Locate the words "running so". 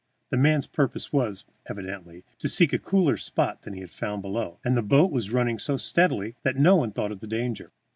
5.31-5.77